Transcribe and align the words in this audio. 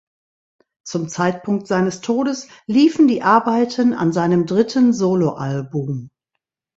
Zum 0.83 1.09
Zeitpunkt 1.09 1.67
seines 1.67 2.01
Todes 2.01 2.47
liefen 2.65 3.07
die 3.07 3.21
Arbeiten 3.21 3.93
an 3.93 4.11
seinem 4.11 4.47
dritten 4.47 4.93
Soloalbum. 4.93 6.09